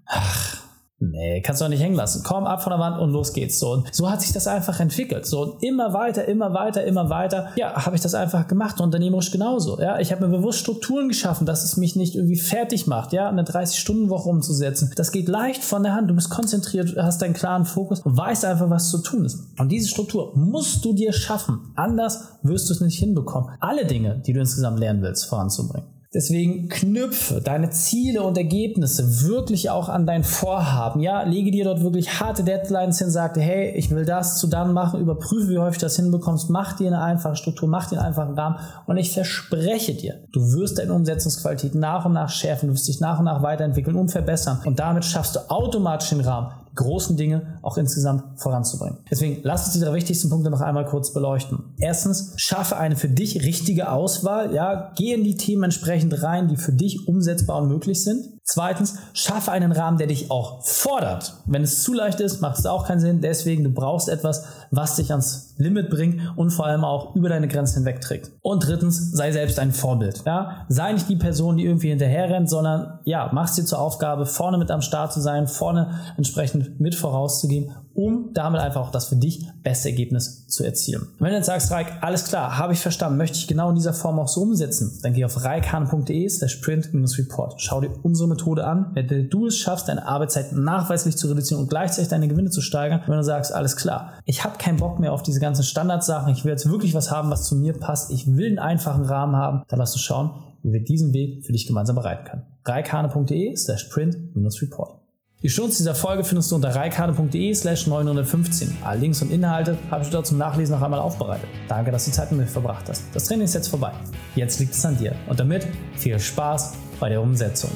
ach, 0.06 0.55
Nee, 0.98 1.42
kannst 1.42 1.60
du 1.60 1.66
auch 1.66 1.70
nicht 1.70 1.84
hängen 1.84 1.96
lassen. 1.96 2.24
Komm 2.25 2.46
ab 2.46 2.64
von 2.64 2.72
der 2.72 2.80
Wand 2.80 3.00
und 3.00 3.10
los 3.12 3.34
geht's. 3.34 3.60
So, 3.60 3.74
und 3.74 3.94
so 3.94 4.10
hat 4.10 4.22
sich 4.22 4.32
das 4.32 4.48
einfach 4.48 4.80
entwickelt. 4.80 5.25
So, 5.25 5.42
und 5.42 5.64
immer 5.64 5.94
weiter, 5.94 6.25
immer 6.25 6.54
weiter, 6.54 6.86
immer 6.86 7.10
weiter. 7.10 7.50
Ja, 7.58 7.86
habe 7.86 7.98
ich 7.98 8.02
das 8.02 8.16
einfach 8.16 8.48
gemacht. 8.48 8.80
Unternehmerisch 8.80 9.30
genauso. 9.30 9.80
Ja, 9.82 10.00
ich 10.00 10.14
habe 10.14 10.25
mir 10.25 10.38
bewusst 10.38 10.60
Strukturen 10.60 11.10
geschaffen, 11.10 11.46
dass 11.46 11.66
es 11.66 11.75
mich 11.75 11.98
nicht 11.98 12.16
irgendwie 12.16 12.40
fertig 12.40 12.88
macht, 12.88 13.12
ja, 13.12 13.28
eine 13.28 13.44
30-Stunden-Woche 13.44 14.30
umzusetzen. 14.30 14.92
Das 14.96 15.12
geht 15.12 15.28
leicht 15.28 15.66
von 15.66 15.84
der 15.84 15.94
Hand. 15.94 16.10
Du 16.10 16.16
bist 16.16 16.30
konzentriert, 16.30 16.96
hast 16.98 17.22
deinen 17.22 17.34
klaren 17.34 17.66
Fokus 17.66 18.00
und 18.00 18.16
weißt 18.16 18.46
einfach, 18.46 18.70
was 18.70 18.90
zu 18.90 19.00
tun 19.00 19.25
ist. 19.25 19.40
Und 19.60 19.70
diese 19.70 19.90
Struktur 19.90 20.32
musst 20.36 20.86
du 20.86 20.94
dir 20.94 21.12
schaffen. 21.12 21.74
Anders 21.75 22.38
wirst 22.42 22.70
du 22.70 22.74
es 22.74 22.80
nicht 22.80 23.00
hinbekommen, 23.00 23.50
alle 23.60 23.86
Dinge, 23.86 24.22
die 24.25 24.32
du 24.32 24.40
insgesamt 24.40 24.80
lernen 24.80 25.02
willst, 25.02 25.25
voranzubringen. 25.25 25.95
Deswegen 26.16 26.70
knüpfe 26.70 27.42
deine 27.42 27.72
Ziele 27.72 28.24
und 28.24 28.38
Ergebnisse 28.38 29.28
wirklich 29.28 29.70
auch 29.70 29.90
an 29.90 30.08
dein 30.08 30.24
Vorhaben. 30.24 31.02
Ja, 31.02 31.24
lege 31.24 31.52
dir 31.52 31.66
dort 31.66 31.82
wirklich 31.82 32.22
harte 32.22 32.46
Deadlines 32.46 33.00
hin, 33.00 33.10
sagte, 33.10 33.42
hey, 33.42 33.72
ich 33.76 33.92
will 33.92 34.06
das 34.06 34.38
zu 34.38 34.48
dann 34.48 34.72
machen, 34.72 35.02
überprüfe, 35.02 35.50
wie 35.50 35.60
häufig 35.60 35.80
du 35.80 35.88
das 35.88 35.98
hinbekommst, 35.98 36.50
mach 36.50 36.78
dir 36.78 36.88
eine 36.88 37.02
einfache 37.02 37.36
Struktur, 37.36 37.68
mach 37.68 37.90
dir 37.90 37.98
einen 37.98 38.08
einfachen 38.08 38.34
Rahmen 38.34 38.56
und 38.88 38.96
ich 38.96 39.12
verspreche 39.12 39.94
dir, 39.94 40.24
du 40.32 40.40
wirst 40.54 40.80
deine 40.80 40.94
Umsetzungsqualität 40.94 41.76
nach 41.76 42.06
und 42.06 42.14
nach 42.14 42.30
schärfen, 42.30 42.70
du 42.70 42.76
wirst 42.76 42.88
dich 42.88 43.02
nach 43.02 43.20
und 43.20 43.26
nach 43.26 43.44
weiterentwickeln 43.44 43.98
und 43.98 44.10
verbessern 44.10 44.62
und 44.64 44.80
damit 44.80 45.04
schaffst 45.04 45.36
du 45.36 45.40
automatisch 45.50 46.10
den 46.10 46.22
Rahmen, 46.22 46.54
großen 46.75 47.17
Dinge 47.17 47.60
auch 47.62 47.77
insgesamt 47.77 48.39
voranzubringen. 48.39 49.00
Deswegen 49.10 49.39
lass 49.44 49.65
uns 49.65 49.74
die 49.74 49.79
drei 49.79 49.94
wichtigsten 49.94 50.29
Punkte 50.29 50.50
noch 50.50 50.62
einmal 50.62 50.86
kurz 50.86 51.13
beleuchten. 51.13 51.74
Erstens, 51.77 52.34
schaffe 52.38 52.77
eine 52.77 52.96
für 52.96 53.10
dich 53.10 53.44
richtige 53.44 53.91
Auswahl. 53.91 54.53
Ja, 54.53 54.94
geh 54.96 55.13
in 55.13 55.24
die 55.24 55.36
Themen 55.36 55.63
entsprechend 55.63 56.22
rein, 56.24 56.48
die 56.48 56.58
für 56.58 56.74
dich 56.74 57.08
umsetzbar 57.08 57.62
und 57.62 57.70
möglich 57.70 58.03
sind. 58.03 58.35
Zweitens, 58.48 59.00
schaffe 59.14 59.52
einen 59.52 59.72
Rahmen, 59.72 59.98
der 59.98 60.06
dich 60.06 60.30
auch 60.30 60.64
fordert. 60.64 61.34
Wenn 61.48 61.64
es 61.64 61.82
zu 61.82 61.96
leicht 61.96 62.20
ist, 62.20 62.42
macht 62.42 62.60
es 62.60 62.68
auch 62.68 62.86
keinen 62.86 63.00
Sinn. 63.00 63.20
Deswegen, 63.20 63.64
du 63.64 63.72
brauchst 63.72 64.08
etwas, 64.08 64.46
was 64.70 64.98
dich 64.98 65.10
ans 65.10 65.56
Limit 65.58 65.90
bringt 65.90 66.22
und 66.36 66.52
vor 66.52 66.68
allem 66.68 66.84
auch 66.84 67.16
über 67.16 67.28
deine 67.28 67.48
Grenzen 67.48 67.78
hinwegträgt. 67.78 68.32
Und 68.42 68.68
drittens, 68.68 69.14
sei 69.14 69.32
selbst 69.32 69.58
ein 69.58 69.72
Vorbild. 69.72 70.22
Ja? 70.28 70.66
Sei 70.70 70.94
nicht 70.94 71.10
die 71.10 71.16
Person, 71.16 71.58
die 71.58 71.66
irgendwie 71.66 71.90
hinterher 71.90 72.30
rennt, 72.30 72.48
sondern 72.48 73.00
ja, 73.04 73.32
mach 73.34 73.50
es 73.50 73.56
dir 73.56 73.66
zur 73.66 73.80
Aufgabe, 73.80 74.28
vorne 74.28 74.60
mit 74.60 74.70
am 74.70 74.82
Start 74.82 75.12
zu 75.12 75.22
sein, 75.22 75.48
vorne 75.48 76.00
entsprechend 76.16 76.80
mit 76.80 76.94
vorauszugehen 76.94 77.74
um 77.96 78.32
damit 78.34 78.60
einfach 78.60 78.82
auch 78.82 78.92
das 78.92 79.08
für 79.08 79.16
dich 79.16 79.48
beste 79.64 79.90
Ergebnis 79.90 80.48
zu 80.48 80.64
erzielen. 80.64 81.08
Wenn 81.20 81.30
du 81.30 81.38
jetzt 81.38 81.46
sagst, 81.46 81.72
Reik, 81.72 81.88
alles 82.02 82.25
klar, 82.25 82.58
habe 82.58 82.74
ich 82.74 82.80
verstanden, 82.80 83.18
möchte 83.18 83.38
ich 83.38 83.48
genau 83.48 83.70
in 83.70 83.75
dieser 83.75 83.94
Form 83.94 84.20
auch 84.20 84.28
so 84.28 84.42
umsetzen, 84.42 85.00
dann 85.02 85.14
geh 85.14 85.24
auf 85.24 85.44
reikhahn.de 85.44 86.30
slash 86.30 86.58
print-report. 86.58 87.56
Schau 87.58 87.82
dir 87.82 87.92
unsere 88.04 88.28
Methode 88.28 88.66
an, 88.66 88.92
wenn 88.94 89.30
du 89.30 89.48
es 89.48 89.58
schaffst, 89.58 89.88
deine 89.88 90.06
Arbeitszeit 90.06 90.52
nachweislich 90.52 91.16
zu 91.16 91.28
reduzieren 91.28 91.64
und 91.64 91.70
gleichzeitig 91.70 92.10
deine 92.10 92.28
Gewinne 92.28 92.50
zu 92.50 92.62
steigern. 92.62 93.02
wenn 93.08 93.16
du 93.16 93.24
sagst, 93.24 93.54
alles 93.54 93.78
klar, 93.78 94.14
ich 94.25 94.44
habe 94.44 94.58
keinen 94.58 94.78
Bock 94.78 95.00
mehr 95.00 95.14
auf 95.14 95.24
diese 95.24 95.40
ganzen 95.40 95.64
Standardsachen, 95.64 96.34
ich 96.34 96.44
will 96.44 96.52
jetzt 96.52 96.70
wirklich 96.70 96.94
was 96.94 97.12
haben, 97.12 97.30
was 97.30 97.46
zu 97.46 97.56
mir 97.56 97.74
passt, 97.74 98.12
ich 98.12 98.28
will 98.28 98.48
einen 98.48 98.60
einfachen 98.60 99.06
Rahmen 99.06 99.38
haben, 99.38 99.64
dann 99.70 99.80
lass 99.80 99.94
uns 99.94 100.02
schauen, 100.02 100.32
wie 100.64 100.74
wir 100.74 100.84
diesen 100.84 101.14
Weg 101.14 101.46
für 101.46 101.54
dich 101.54 101.66
gemeinsam 101.66 101.96
bereiten 101.96 102.25
können. 102.25 102.44
reikhahn.de 102.66 103.56
slash 103.56 103.86
print-report. 103.86 105.05
Die 105.44 105.50
Shownotes 105.50 105.77
dieser 105.77 105.96
Folge 105.96 106.24
findest 106.24 106.50
du 106.51 106.56
unter 106.56 106.74
reikade.de 106.74 107.54
slash 107.54 107.88
915. 107.88 108.77
Alle 108.84 109.01
Links 109.01 109.22
und 109.22 109.32
Inhalte 109.32 109.77
habe 109.92 110.04
ich 110.04 110.10
dort 110.10 110.25
zum 110.25 110.38
Nachlesen 110.38 110.75
noch 110.75 110.82
einmal 110.82 111.00
aufbereitet. 111.00 111.50
Danke, 111.68 111.92
dass 111.92 112.06
du 112.06 112.12
Zeit 112.12 112.32
mit 112.32 112.42
mir 112.42 112.48
verbracht 112.48 112.88
hast. 112.88 113.04
Das 113.13 113.25
Training 113.25 113.46
ist 113.46 113.54
jetzt 113.54 113.68
vorbei. 113.68 113.92
Jetzt 114.36 114.60
liegt 114.60 114.74
es 114.74 114.86
an 114.86 114.98
dir. 114.98 115.13
Und 115.27 115.39
damit 115.39 115.68
viel 115.98 116.18
Spaß 116.18 116.74
bei 117.00 117.10
der 117.10 117.22
Umsetzung. 117.22 117.70